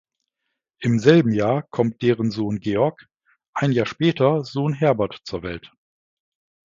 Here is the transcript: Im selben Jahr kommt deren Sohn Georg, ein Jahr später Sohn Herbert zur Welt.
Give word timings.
Im 0.79 0.97
selben 0.97 1.31
Jahr 1.31 1.61
kommt 1.69 2.01
deren 2.01 2.31
Sohn 2.31 2.59
Georg, 2.59 3.05
ein 3.53 3.71
Jahr 3.71 3.85
später 3.85 4.43
Sohn 4.43 4.73
Herbert 4.73 5.19
zur 5.25 5.43
Welt. 5.43 5.71